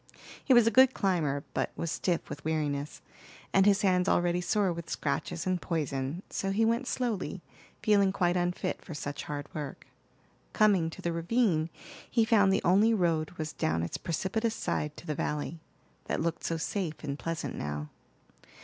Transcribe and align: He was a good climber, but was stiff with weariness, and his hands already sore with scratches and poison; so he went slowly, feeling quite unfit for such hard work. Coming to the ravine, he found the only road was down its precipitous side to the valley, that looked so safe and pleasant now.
He 0.43 0.51
was 0.51 0.65
a 0.65 0.71
good 0.71 0.95
climber, 0.95 1.43
but 1.53 1.69
was 1.75 1.91
stiff 1.91 2.27
with 2.27 2.43
weariness, 2.43 3.03
and 3.53 3.67
his 3.67 3.83
hands 3.83 4.09
already 4.09 4.41
sore 4.41 4.73
with 4.73 4.89
scratches 4.89 5.45
and 5.45 5.61
poison; 5.61 6.23
so 6.27 6.49
he 6.49 6.65
went 6.65 6.87
slowly, 6.87 7.43
feeling 7.83 8.11
quite 8.11 8.35
unfit 8.35 8.83
for 8.83 8.95
such 8.95 9.25
hard 9.25 9.45
work. 9.53 9.85
Coming 10.53 10.89
to 10.89 11.03
the 11.03 11.13
ravine, 11.13 11.69
he 12.09 12.25
found 12.25 12.51
the 12.51 12.63
only 12.63 12.95
road 12.95 13.29
was 13.37 13.53
down 13.53 13.83
its 13.83 13.97
precipitous 13.97 14.55
side 14.55 14.97
to 14.97 15.05
the 15.05 15.13
valley, 15.13 15.59
that 16.05 16.19
looked 16.19 16.43
so 16.43 16.57
safe 16.57 17.03
and 17.03 17.19
pleasant 17.19 17.55
now. 17.55 17.89